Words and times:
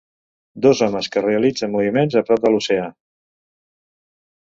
Dos 0.65 0.81
homes 0.85 1.09
que 1.17 1.23
realitzen 1.27 1.71
moviments 1.75 2.19
a 2.23 2.27
prop 2.33 2.43
de 2.49 2.55
l'oceà 2.57 2.91